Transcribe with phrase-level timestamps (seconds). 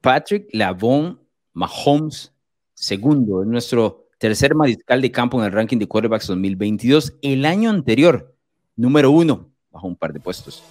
[0.00, 1.20] Patrick Lavon
[1.52, 2.32] Mahomes,
[2.72, 7.18] segundo, es nuestro tercer mariscal de campo en el ranking de quarterbacks 2022.
[7.20, 8.34] El año anterior,
[8.76, 10.62] número uno, bajo un par de puestos.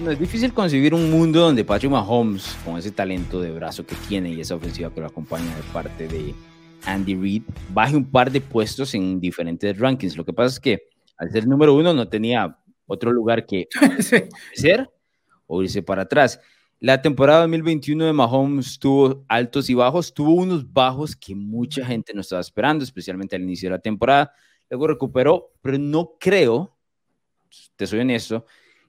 [0.00, 3.94] No es difícil concebir un mundo donde Patrick Mahomes, con ese talento de brazo que
[4.08, 6.34] tiene y esa ofensiva que lo acompaña de parte de
[6.86, 10.16] Andy Reid, baje un par de puestos en diferentes rankings.
[10.16, 13.68] Lo que pasa es que al ser número uno no tenía otro lugar que
[14.54, 14.90] ser
[15.46, 16.40] o irse para atrás.
[16.80, 22.12] La temporada 2021 de Mahomes tuvo altos y bajos, tuvo unos bajos que mucha gente
[22.12, 24.32] no estaba esperando, especialmente al inicio de la temporada.
[24.68, 26.76] Luego recuperó, pero no creo,
[27.76, 28.46] te soy honesto,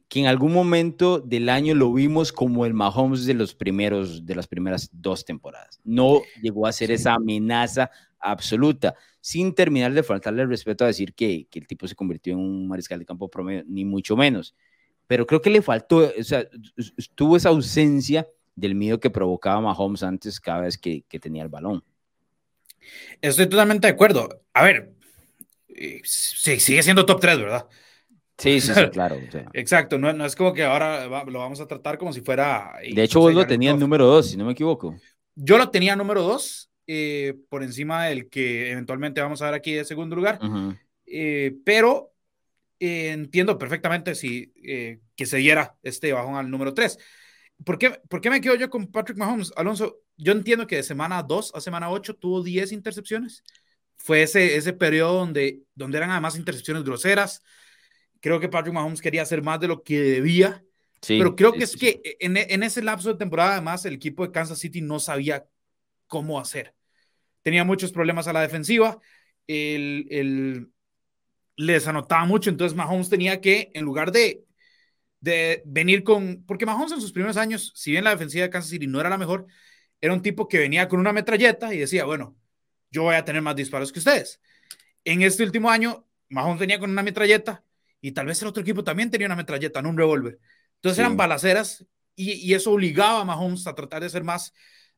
[0.07, 4.35] que en algún momento del año lo vimos como el Mahomes de los primeros de
[4.35, 5.79] las primeras dos temporadas.
[5.83, 7.89] No llegó a ser esa amenaza
[8.19, 12.33] absoluta, sin terminar de faltarle el respeto a decir que, que, el tipo se convirtió
[12.33, 14.55] en un mariscal de campo promedio, ni mucho menos.
[15.07, 16.47] Pero creo que le faltó, o sea,
[17.15, 21.49] tuvo esa ausencia del miedo que provocaba Mahomes antes cada vez que, que tenía el
[21.49, 21.83] balón.
[23.21, 24.41] Estoy totalmente de acuerdo.
[24.53, 24.93] A ver,
[25.69, 27.67] eh, sí, sigue siendo top 3, ¿verdad?
[28.37, 29.17] Sí, sí, claro.
[29.53, 32.73] Exacto, no, no, es como que ahora lo vamos a tratar como si fuera...
[32.81, 34.95] De hecho, vos lo tenías número dos, si no me equivoco.
[35.35, 39.73] Yo lo tenía número dos, eh, por encima del que eventualmente vamos a ver aquí
[39.73, 40.39] de segundo lugar,
[41.05, 42.13] eh, pero
[42.79, 44.51] eh, entiendo perfectamente si
[45.15, 46.97] que se diera este bajón al número tres.
[47.63, 49.53] ¿Por qué, ¿Por qué me quedo yo con Patrick Mahomes?
[49.55, 53.43] Alonso, yo entiendo que de semana 2 a semana 8 tuvo 10 intercepciones.
[53.95, 57.41] Fue ese, ese periodo donde, donde eran además intercepciones groseras,
[58.23, 60.63] Creo que Patrick Mahomes quería hacer más de lo que debía.
[61.05, 64.31] pero creo que es que en, en, ese lapso de temporada, además, el equipo de
[64.31, 65.45] Kansas City no sabía
[66.07, 66.73] cómo hacer.
[67.41, 68.97] Tenía muchos problemas a la defensiva.
[69.45, 70.71] El, el,
[71.57, 72.49] les anotaba mucho.
[72.49, 74.45] Entonces, Mahomes tenía que, en lugar de,
[75.19, 76.45] de venir con.
[76.45, 79.09] Porque Mahomes en sus primeros años, si bien la defensiva de Kansas City no era
[79.09, 79.47] la mejor,
[79.99, 82.37] era un tipo que venía con una metralleta y decía, bueno,
[82.89, 84.39] yo voy a tener más disparos que ustedes.
[85.03, 87.65] En este último año, Mahomes venía con una metralleta
[88.03, 90.37] y tal vez el otro equipo también tenía una metralleta, no un revólver.
[90.75, 91.85] Entonces eran balaceras
[92.17, 94.53] y, y, eso obligaba a Mahomes a tratar de ser más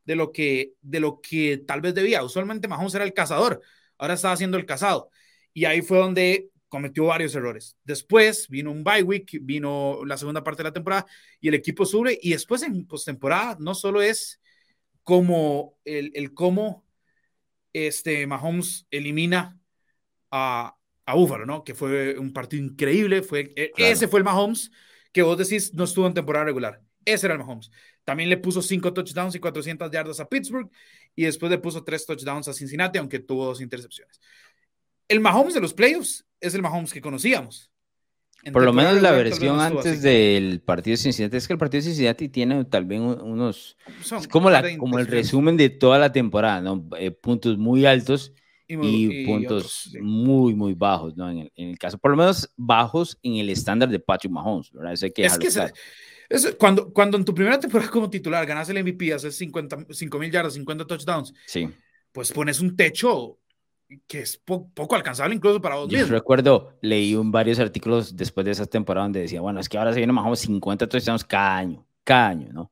[0.05, 2.23] de lo que, de lo que tal vez debía.
[2.23, 3.61] Usualmente Mahomes era el cazador,
[3.99, 5.11] ahora estaba haciendo el cazado.
[5.53, 7.77] Y ahí fue donde cometió varios errores.
[7.83, 11.05] Después vino un bye week, vino la segunda parte de la temporada
[11.39, 12.17] y el equipo sube.
[12.19, 14.41] Y después en postemporada no solo es
[15.03, 16.83] como el, el cómo
[17.71, 19.59] este Mahomes elimina
[20.31, 21.63] a, a Búfalo, ¿no?
[21.63, 23.21] Que fue un partido increíble.
[23.21, 24.71] Fue, e, Ese fue el Mahomes
[25.11, 26.81] que vos decís no estuvo en temporada regular.
[27.05, 27.71] Ese era el Mahomes.
[28.03, 30.69] También le puso cinco touchdowns y 400 yardas a Pittsburgh
[31.15, 34.19] y después le puso tres touchdowns a Cincinnati, aunque tuvo dos intercepciones.
[35.07, 37.71] El Mahomes de los playoffs es el Mahomes que conocíamos.
[38.51, 41.87] Por lo menos la versión antes del partido de Cincinnati es que el partido de
[41.89, 46.61] Cincinnati tiene tal vez unos es como la como el resumen de toda la temporada,
[46.61, 46.87] ¿no?
[46.99, 48.33] Eh, puntos muy altos
[48.67, 51.29] y, puntos muy, muy bajos, ¿no?
[51.29, 54.93] En el, caso, por lo menos bajos en el estándar de Patrick Mahomes, ¿verdad?
[54.93, 55.25] es que
[56.27, 59.77] es, cuando, cuando en tu primera temporada como titular ganas el MVP, haces 50
[60.17, 61.69] mil yardas, 50 touchdowns, sí.
[62.11, 63.37] pues pones un techo
[64.07, 68.51] que es poco alcanzable incluso para vos Yo recuerdo, leí un, varios artículos después de
[68.51, 71.85] esa temporada donde decía, bueno, es que ahora se viene Mahomes 50 touchdowns cada año,
[72.03, 72.71] cada año, ¿no?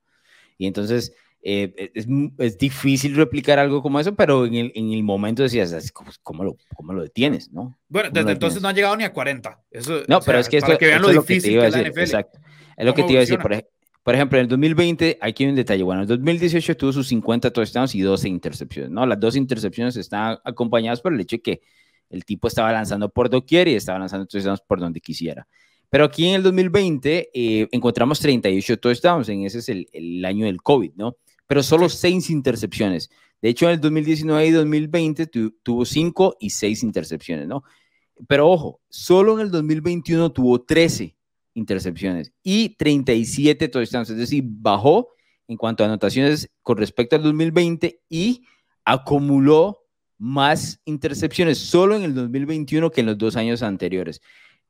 [0.58, 1.14] Y entonces
[1.46, 5.44] eh, e, es, es, difícil replicar algo como eso, pero en el, en el momento
[5.44, 7.52] decías, ¿cómo, lo, ¿cómo, lo, detienes?
[7.52, 7.78] ¿no?
[7.90, 9.62] Bueno, desde entonces no ha llegado ni a 40.
[9.70, 12.00] Eso, no, pero es que esto, que vean lo difícil que, es la NFL.
[12.00, 12.40] Exacto.
[12.78, 13.40] Es lo que te iba a decir.
[13.40, 13.62] Por,
[14.04, 15.84] por, ejemplo, en el 2020, aquí hay un detalle.
[15.84, 18.92] Bueno, en el 2018 tuvo sus 50 touchdowns y 12 intercepciones.
[18.92, 19.06] ¿no?
[19.06, 21.62] Las dos intercepciones están acompañadas por el hecho de que
[22.10, 25.46] el tipo estaba lanzando por doquier y estaba lanzando touchdowns por donde quisiera.
[25.90, 30.46] Pero aquí en el 2020 eh, encontramos 38 touchdowns, en ese es el, el año
[30.46, 31.18] del COVID, ¿no?
[31.48, 33.10] Pero solo seis intercepciones.
[33.42, 35.28] De hecho, en el 2019 y 2020
[35.64, 37.64] tuvo cinco y seis intercepciones, ¿no?
[38.28, 41.16] Pero ojo, solo en el 2021 tuvo 13
[41.56, 45.10] intercepciones y 37 touchdowns, es decir, bajó
[45.48, 48.44] en cuanto a anotaciones con respecto al 2020 y
[48.86, 49.80] acumuló
[50.18, 54.22] más intercepciones solo en el 2021 que en los dos años anteriores.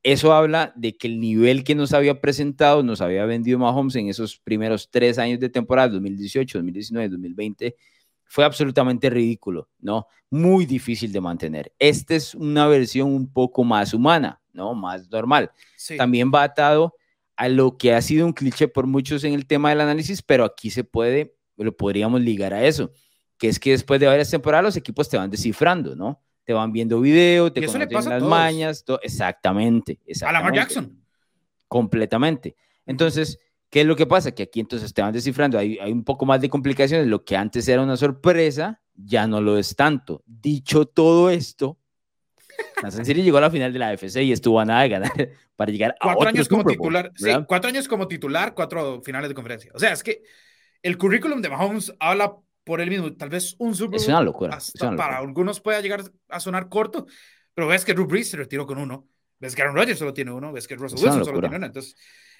[0.03, 4.09] Eso habla de que el nivel que nos había presentado, nos había vendido Mahomes en
[4.09, 7.75] esos primeros tres años de temporada, 2018, 2019, 2020,
[8.25, 10.07] fue absolutamente ridículo, ¿no?
[10.29, 11.71] Muy difícil de mantener.
[11.79, 14.73] Esta es una versión un poco más humana, ¿no?
[14.73, 15.51] Más normal.
[15.97, 16.95] También va atado
[17.35, 20.43] a lo que ha sido un cliché por muchos en el tema del análisis, pero
[20.43, 22.91] aquí se puede, lo podríamos ligar a eso,
[23.37, 26.21] que es que después de varias temporadas los equipos te van descifrando, ¿no?
[26.43, 30.25] Te van viendo video, te conocen las mañas, exactamente, exactamente.
[30.25, 31.03] A Lamar Jackson.
[31.67, 32.55] Completamente.
[32.85, 34.31] Entonces, ¿qué es lo que pasa?
[34.33, 37.35] Que aquí entonces te van descifrando, hay, hay un poco más de complicaciones, lo que
[37.37, 40.23] antes era una sorpresa, ya no lo es tanto.
[40.25, 41.77] Dicho todo esto,
[42.75, 45.11] Kansas City llegó a la final de la AFC y estuvo a nada de ganar
[45.55, 49.35] para llegar a cuatro años como titular, sí, cuatro años como titular, cuatro finales de
[49.35, 49.71] conferencia.
[49.73, 50.23] O sea, es que
[50.81, 53.13] el currículum de Mahomes habla por él mismo.
[53.13, 54.57] Tal vez un Super Es una locura.
[54.97, 57.05] Para algunos pueda llegar a sonar corto,
[57.53, 59.07] pero ves que Drew Brees se retiró con uno.
[59.39, 60.53] Ves que Aaron Rodgers solo tiene uno.
[60.53, 61.65] Ves que Russell Wilson solo tiene uno.
[61.65, 61.95] Entonces,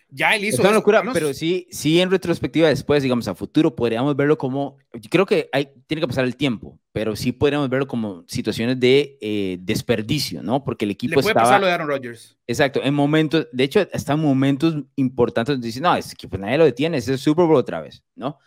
[0.10, 0.58] ya él hizo.
[0.58, 4.78] Es una locura, pero sí, sí, en retrospectiva, después, digamos, a futuro, podríamos verlo como.
[5.10, 9.18] Creo que hay, tiene que pasar el tiempo, pero sí podríamos verlo como situaciones de
[9.22, 10.64] eh, desperdicio, ¿no?
[10.64, 11.16] Porque el equipo.
[11.16, 12.38] Le puede pasar lo de Aaron Rodgers.
[12.48, 16.58] Exacto, en momentos, de hecho, hasta en momentos importantes, dicen, no, es que pues nadie
[16.58, 18.40] lo detiene, es el Super Bowl otra vez, ¿no?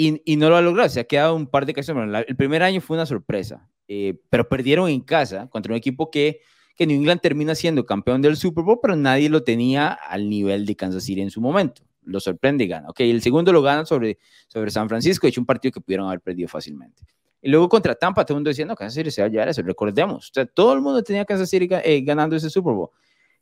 [0.00, 1.96] Y, no lo ha logrado, se ha quedado un par de casos.
[2.26, 6.40] el primer año fue una sorpresa, eh, pero perdieron en casa contra un equipo que
[6.78, 10.64] que New England termina siendo campeón del Super Bowl, pero nadie lo tenía al nivel
[10.64, 11.82] de Kansas City en su momento.
[12.04, 12.88] Lo sorprende y gana.
[12.88, 16.20] Ok, el segundo lo gana sobre, sobre San Francisco, hecho un partido que pudieron haber
[16.20, 17.02] perdido fácilmente.
[17.42, 19.60] Y luego contra Tampa, todo el mundo diciendo, Kansas City se va a llevar eso,
[19.62, 20.30] recordemos.
[20.30, 22.90] O sea, todo el mundo tenía Kansas City eh, ganando ese Super Bowl.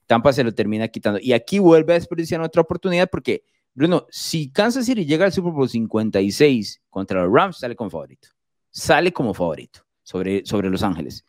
[0.07, 1.21] Tampa se lo termina quitando.
[1.21, 3.45] Y aquí vuelve a desperdiciar otra oportunidad porque,
[3.77, 8.31] Bruno, si Kansas City llega al Super Bowl 56 contra los Rams, sale como favorito.
[8.71, 11.27] Sale como favorito sobre, sobre Los Ángeles.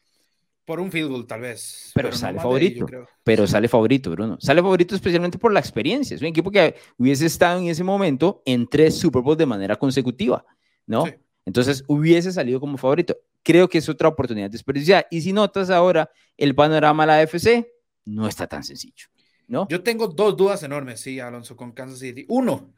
[0.63, 1.91] Por un field goal, tal vez.
[1.93, 2.85] Pero, sale favorito.
[3.25, 4.37] pero sale favorito, Bruno.
[4.39, 6.15] Sale favorito especialmente por la experiencia.
[6.15, 9.75] Es un equipo que hubiese estado en ese momento en tres Super Bowls de manera
[9.75, 10.45] consecutiva,
[10.85, 11.03] ¿no?
[11.45, 13.17] Entonces hubiese salido como favorito.
[13.43, 15.05] Creo que es otra oportunidad de desperdiciar.
[15.11, 17.67] Y si notas ahora el panorama de la AFC,
[18.05, 19.07] no está tan sencillo,
[19.47, 19.67] ¿no?
[19.69, 22.25] Yo tengo dos dudas enormes, sí, Alonso, con Kansas City.
[22.27, 22.73] Uno,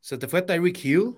[0.00, 1.14] se te fue Tyreek Hill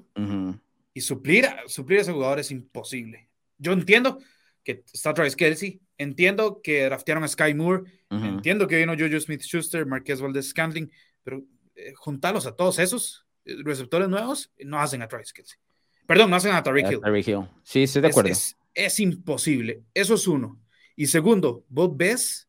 [0.95, 3.29] y suplir, suplir a ese jugador es imposible.
[3.59, 4.19] Yo entiendo
[4.63, 9.43] que está Travis Kelsey, Entiendo que draftearon a Sky Moore, entiendo que vino Jojo Smith
[9.43, 10.91] Schuster, Marquez Valdez Scantling,
[11.23, 11.43] pero
[11.75, 15.59] eh, juntarlos a todos esos eh, receptores nuevos no hacen a Travis Kelsey.
[16.07, 17.49] Perdón, no hacen a Tariq Hill.
[17.63, 18.31] Sí, estoy de acuerdo.
[18.75, 19.85] Es, imposible.
[19.95, 20.61] Eso es uno.
[20.95, 22.49] Y segundo, vos ves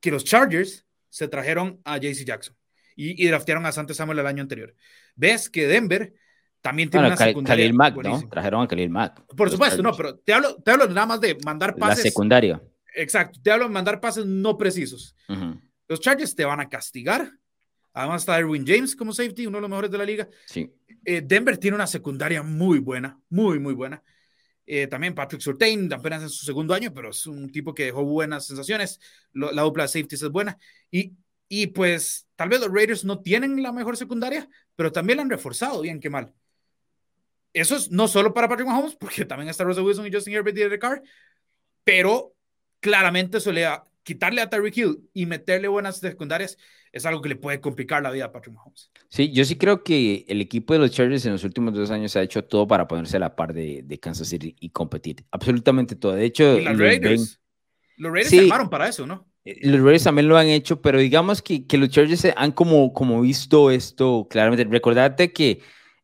[0.00, 2.56] que los Chargers se trajeron a JC Jackson
[2.96, 4.74] y, y draftearon a Sante Samuel el año anterior.
[5.14, 6.14] Ves que Denver
[6.60, 7.64] también tiene una secundaria.
[7.64, 8.28] Khalil Mack, ¿no?
[8.28, 9.24] Trajeron a Khalil Mack.
[9.34, 12.04] Por supuesto, no, pero te hablo, te hablo nada más de mandar pases.
[12.04, 12.62] La secundaria.
[12.94, 15.16] Exacto, te hablo de mandar pases no precisos.
[15.88, 17.32] Los Chargers te van a castigar.
[17.92, 20.28] Además está Erwin James como safety, uno de los mejores de la liga.
[20.46, 20.72] Sí.
[21.04, 24.02] Eh, Denver tiene una secundaria muy buena, muy, muy buena.
[24.72, 28.04] Eh, también Patrick Surtain, apenas en su segundo año, pero es un tipo que dejó
[28.04, 29.00] buenas sensaciones.
[29.32, 30.56] la dupla de safeties es buena.
[30.92, 31.14] Y,
[31.48, 35.30] y pues tal vez los Raiders no tienen la mejor secundaria, pero también la han
[35.30, 36.32] reforzado, bien que mal.
[37.52, 40.56] Eso es no solo para Patrick Mahomes, porque también está Russell Wilson y Justin Herbert
[40.56, 41.02] y Derek Carr,
[41.82, 42.36] pero
[42.78, 43.50] claramente eso
[44.10, 46.58] quitarle a Tyreek Hill y meterle buenas secundarias
[46.90, 48.90] es algo que le puede complicar la vida a Patrick Mahomes.
[49.08, 52.16] Sí, yo sí creo que el equipo de los Chargers en los últimos dos años
[52.16, 55.24] ha hecho todo para ponerse a la par de, de Kansas City y competir.
[55.30, 56.14] Absolutamente todo.
[56.14, 57.40] De hecho, los Raiders,
[57.98, 59.28] los Raiders se armaron para eso, ¿no?
[59.44, 62.92] Eh, los Raiders también lo han hecho, pero digamos que, que los Chargers han como,
[62.92, 64.64] como visto esto claramente.
[64.64, 65.60] Recordate que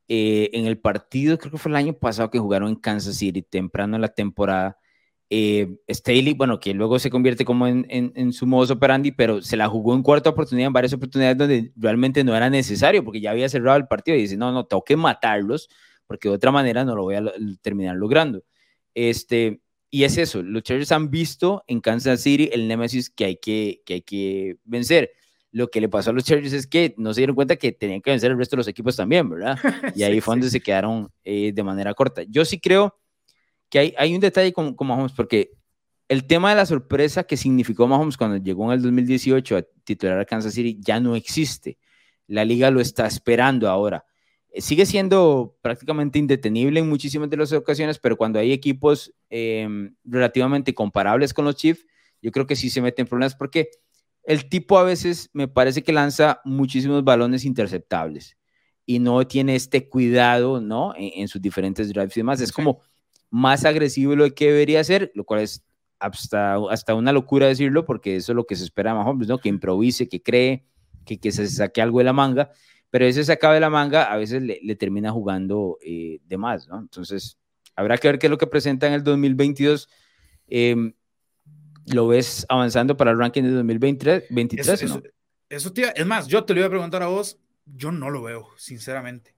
[0.06, 3.42] eh, en el partido, creo que fue el año pasado que jugaron en Kansas City,
[3.42, 4.78] temprano en la temporada,
[5.28, 9.56] eh, Staley, bueno, que luego se convierte como en, en, su modus operandi, pero se
[9.56, 13.32] la jugó en cuarta oportunidad, en varias oportunidades donde realmente no era necesario, porque ya
[13.32, 15.68] había cerrado el partido y dice, no, no, tengo que matarlos,
[16.06, 17.24] porque de otra manera no lo voy a
[17.60, 18.44] terminar logrando.
[18.94, 23.36] Este, y es eso, los Chargers han visto en Kansas City el némesis que hay
[23.36, 25.10] que, que hay que vencer.
[25.50, 28.00] Lo que le pasó a los Chargers es que no se dieron cuenta que tenían
[28.00, 29.58] que vencer el resto de los equipos también, ¿verdad?
[29.96, 32.22] Y ahí fue donde se quedaron eh, de manera corta.
[32.28, 32.94] Yo sí creo
[33.70, 35.52] que hay, hay un detalle con, con, Mahomes, porque
[36.08, 40.18] el tema de la sorpresa que significó Mahomes cuando llegó en el 2018 a titular
[40.18, 41.78] a Kansas City ya no existe.
[42.26, 44.04] La liga lo está esperando ahora.
[44.50, 49.94] Eh, sigue siendo prácticamente indetenible en muchísimas de las ocasiones, pero cuando hay equipos em,
[50.04, 51.84] relativamente comparables con los Chiefs,
[52.22, 53.70] yo creo que sí se meten problemas porque
[54.24, 58.36] el tipo a veces me parece que lanza muchísimos balones interceptables
[58.84, 60.94] y no tiene este cuidado, ¿no?
[60.96, 62.40] En, sus diferentes drives y demás.
[62.40, 62.80] Es como
[63.30, 65.64] más agresivo de lo que debería ser, lo cual es
[65.98, 69.38] hasta, hasta una locura decirlo, porque eso es lo que se espera de Mahomes, ¿no?
[69.38, 70.64] Que improvise, que cree,
[71.04, 72.50] que, que se saque algo de la manga,
[72.90, 76.68] pero ese sacado de la manga a veces le, le termina jugando eh, de más,
[76.68, 76.78] ¿no?
[76.78, 77.38] Entonces,
[77.74, 79.88] habrá que ver qué es lo que presenta en el 2022.
[80.48, 80.92] Em,
[81.86, 84.24] ¿Lo ves avanzando para el ranking de 2023?
[84.30, 84.82] 23,
[85.48, 88.48] eso, es más, yo te lo iba a preguntar a vos, yo no lo veo,
[88.56, 89.35] sinceramente.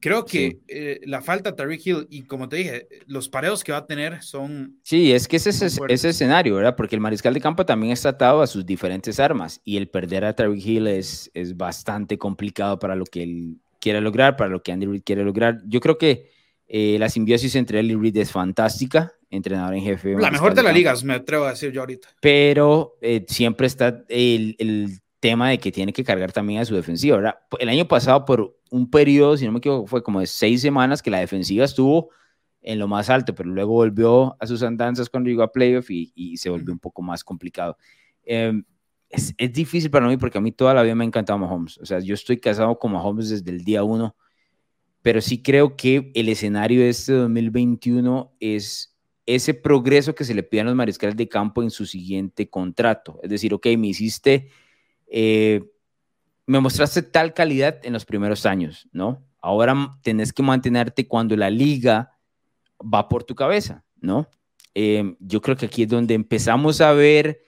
[0.00, 3.72] Creo que eh, la falta de Tariq Hill y como te dije, los pareos que
[3.72, 4.78] va a tener son...
[4.82, 6.74] Sí, es que ese es ese escenario, ¿verdad?
[6.74, 10.24] Porque el mariscal de campo también está atado a sus diferentes armas y el perder
[10.24, 14.62] a Tariq Hill es, es bastante complicado para lo que él quiere lograr, para lo
[14.62, 15.60] que Andy Reid quiere lograr.
[15.66, 16.30] Yo creo que
[16.68, 20.14] eh, la simbiosis entre él y Reid es fantástica, entrenador en jefe.
[20.14, 22.08] La mejor de, la liga, me atrevo a decir yo ahorita.
[22.20, 26.74] Pero eh, siempre está el, el tema de que tiene que cargar también a su
[26.74, 27.34] defensiva, ¿verdad?
[27.58, 31.02] El año pasado, por un periodo, si no me equivoco, fue como de seis semanas
[31.02, 32.10] que la defensiva estuvo
[32.62, 36.36] en lo más alto, pero luego volvió a sus andanzas cuando llegó a playoff y,
[36.36, 37.76] se volvió un poco más complicado.
[38.24, 38.64] Em,
[39.08, 41.78] es, es, difícil para mí porque a mí toda la vida me ha encantado Mahomes.
[41.78, 44.16] O sea, yo estoy casado con Mahomes desde el día uno,
[45.02, 48.96] pero sí creo que el escenario de este 2021 es
[49.26, 53.18] ese progreso que se le pide a los mariscales de campo en su siguiente contrato.
[53.22, 54.48] Es decir, ok, me hiciste
[55.10, 55.62] eh,
[56.46, 59.22] me mostraste tal calidad en los primeros años, ¿no?
[59.40, 62.12] Ahora tenés que mantenerte cuando la liga
[62.80, 64.28] va por tu cabeza, ¿no?
[64.74, 67.42] Eh, yo creo que aquí es donde empezamos a ver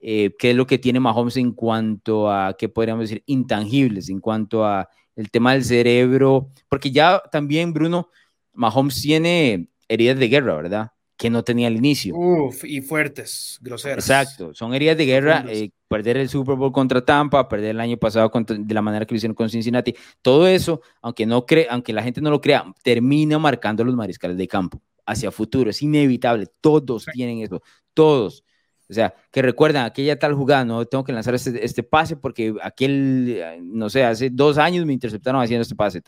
[0.00, 3.22] eh, qué es lo que tiene Mahomes en cuanto a, ¿qué podríamos decir?
[3.26, 8.08] Intangibles, en cuanto a el tema del cerebro, porque ya también, Bruno,
[8.52, 10.90] Mahomes tiene heridas de guerra, ¿verdad?
[11.16, 12.14] que no tenía al inicio.
[12.16, 14.04] Uf, y fuertes, groseras.
[14.04, 15.44] Exacto, son heridas de guerra.
[15.48, 19.14] Eh, perder el Super Bowl contra Tampa, perder el año pasado de la manera que
[19.14, 19.94] lo hicieron con Cincinnati.
[20.22, 24.36] Todo eso, aunque, no cree, aunque la gente no lo crea, termina marcando los mariscales
[24.36, 25.70] de campo hacia futuro.
[25.70, 26.48] Es inevitable.
[26.60, 27.62] Todos tienen eso.
[27.94, 28.42] Todos.
[28.90, 32.52] O sea, que recuerdan aquella tal jugada, no tengo que lanzar este, este pase porque
[32.60, 36.02] aquel, no sé, hace dos años me interceptaron haciendo este pase.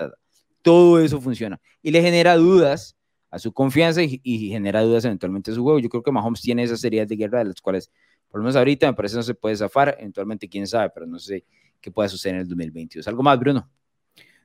[0.63, 1.61] Todo eso funciona.
[1.81, 2.97] Y le genera dudas
[3.31, 5.79] a su confianza y, genera dudas eventualmente a su juego.
[5.79, 7.89] Yo creo que Mahomes tiene esas series de guerra de las cuales,
[8.29, 9.97] por lo menos ahorita, me parece no se puede zafar.
[9.99, 11.45] Eventualmente, quién sabe, pero no sé
[11.81, 13.07] qué pueda suceder en el 2022.
[13.09, 13.71] ¿Algo más, Bruno?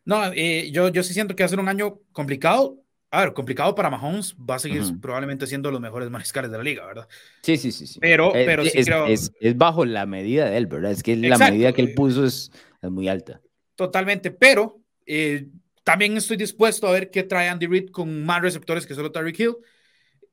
[0.05, 2.77] No, eh, yo, yo sí siento que va a ser un año complicado.
[3.13, 6.63] A ver, complicado para Mahomes, va a seguir probablemente siendo los mejores mariscales de la
[6.63, 7.09] liga, ¿verdad?
[7.41, 7.85] Sí, sí, sí.
[7.85, 7.99] sí.
[7.99, 9.05] Pero, eh, pero sí es, creo...
[9.05, 10.91] es, es, bajo la medida de él, ¿verdad?
[10.91, 13.41] Es que la medida que él puso es, es muy alta.
[13.75, 15.47] Totalmente, pero eh,
[15.83, 19.39] también estoy dispuesto a ver qué trae Andy Reid con más receptores que solo Tyreek
[19.39, 19.55] Hill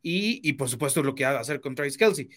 [0.01, 2.29] y, y, por supuesto lo que va a hacer con Travis Kelsey.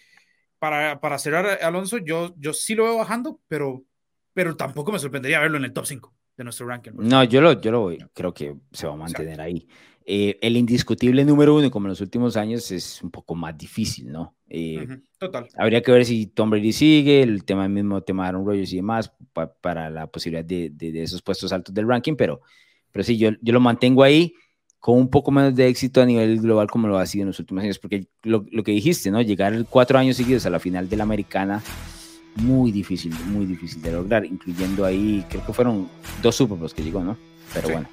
[0.62, 3.84] Para, para cerrar, Alonso, yo, yo sí lo veo bajando, pero,
[4.32, 6.92] pero tampoco me sorprendería verlo en el top 5 de nuestro ranking.
[6.98, 9.68] No, yo lo, yo lo voy, creo que se va a mantener ahí.
[10.06, 14.12] Eh, el indiscutible número uno, como en los últimos años, es un poco más difícil,
[14.12, 14.36] ¿no?
[14.50, 14.86] Eh,
[15.18, 15.48] Total.
[15.58, 18.76] Habría que ver si Tom Brady sigue, el tema mismo tema de Aaron Rodgers y
[18.76, 19.12] demás,
[19.62, 22.42] para la posibilidad de, de, de, esos puestos altos del ranking, pero
[22.92, 24.34] pero sí, yo, yo lo mantengo ahí
[24.82, 27.40] con un poco menos de éxito a nivel global como lo ha sido en los
[27.40, 29.22] últimos años, porque lo, lo que dijiste, ¿no?
[29.22, 31.62] Llegar cuatro años seguidos a la final de la americana,
[32.38, 35.88] muy difícil, muy difícil de lograr, incluyendo ahí, creo que fueron
[36.24, 37.16] dos Super Bowls que llegó, ¿no?
[37.54, 37.88] Pero bueno,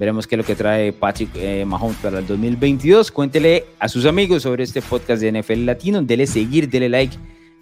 [0.00, 3.12] veremos qué es lo que trae Patrick eh, Mahomes para el 2022.
[3.12, 7.16] Cuéntele a sus amigos sobre este podcast de NFL Latino, dele seguir, dele like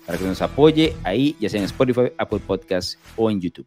[0.07, 3.67] para que nos apoye ahí, ya sea en Spotify, Apple Podcasts o en YouTube.